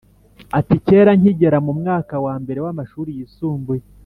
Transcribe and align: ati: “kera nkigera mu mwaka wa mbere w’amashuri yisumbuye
ati: 0.59 0.75
“kera 0.87 1.11
nkigera 1.19 1.57
mu 1.65 1.71
mwaka 1.79 2.15
wa 2.25 2.35
mbere 2.41 2.59
w’amashuri 2.65 3.09
yisumbuye 3.17 3.83